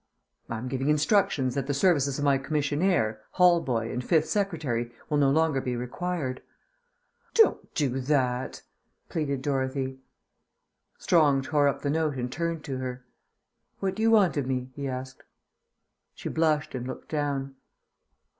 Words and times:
"I 0.49 0.57
am 0.57 0.67
giving 0.67 0.89
instructions 0.89 1.53
that 1.53 1.67
the 1.67 1.75
services 1.75 2.17
of 2.17 2.25
my 2.25 2.39
commissionaire, 2.39 3.19
hall 3.33 3.61
boy, 3.61 3.91
and 3.91 4.03
fifth 4.03 4.27
secretary 4.27 4.91
will 5.09 5.19
no 5.19 5.29
longer 5.29 5.61
be 5.61 5.75
required." 5.75 6.41
"Don't 7.35 7.71
do 7.75 7.99
that," 7.99 8.63
pleaded 9.09 9.43
Dorothy. 9.43 9.99
Strong 10.97 11.43
tore 11.43 11.67
up 11.67 11.83
the 11.83 11.91
note 11.91 12.15
and 12.15 12.31
turned 12.31 12.63
to 12.63 12.77
her. 12.77 13.05
"What 13.79 13.93
do 13.93 14.01
you 14.01 14.09
want 14.09 14.37
of 14.37 14.47
me?" 14.47 14.71
he 14.75 14.87
asked. 14.87 15.21
She 16.15 16.29
blushed 16.29 16.73
and 16.73 16.87
looked 16.87 17.09
down. 17.09 17.53